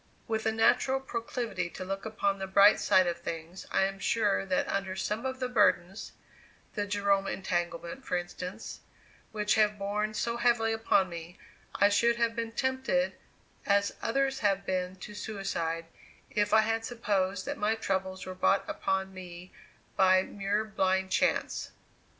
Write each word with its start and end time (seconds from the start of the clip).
With 0.27 0.47
a 0.47 0.51
natural 0.51 0.99
proclivity 0.99 1.69
to 1.69 1.85
look 1.85 2.07
upon 2.07 2.39
the 2.39 2.47
bright 2.47 2.79
side 2.79 3.05
of 3.05 3.19
things, 3.19 3.67
I 3.69 3.83
am 3.83 3.99
sure 3.99 4.47
that 4.47 4.67
under 4.67 4.95
some 4.95 5.27
of 5.27 5.39
the 5.39 5.47
burdens 5.47 6.13
the 6.73 6.87
Jerome 6.87 7.27
entanglement, 7.27 8.03
for 8.03 8.17
instance 8.17 8.79
which 9.31 9.53
have 9.53 9.77
borne 9.77 10.15
so 10.15 10.37
heavily 10.37 10.73
upon 10.73 11.07
me, 11.07 11.37
I 11.75 11.89
should 11.89 12.15
have 12.15 12.35
been 12.35 12.51
tempted, 12.53 13.13
as 13.67 13.93
others 14.01 14.39
have 14.39 14.65
been, 14.65 14.95
to 14.95 15.13
suicide, 15.13 15.85
if 16.31 16.51
I 16.51 16.61
had 16.61 16.83
supposed 16.83 17.45
that 17.45 17.59
my 17.59 17.75
troubles 17.75 18.25
were 18.25 18.33
brought 18.33 18.67
upon 18.67 19.13
me 19.13 19.53
by 19.95 20.23
mere 20.23 20.65
blind 20.65 21.11
chance. 21.11 21.73